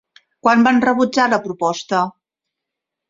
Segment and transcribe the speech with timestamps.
[0.45, 2.01] Quan van rebutjar la proposta?